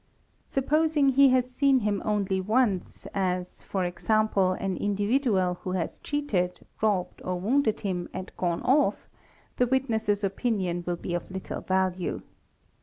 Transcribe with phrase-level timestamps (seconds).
[0.47, 6.65] Supposing he has seen him only once as, for example, an individual who has cheated,
[6.81, 9.07] robbed, or wounded him and gone off,
[9.57, 12.23] the witness's opinion will be O1 | little value.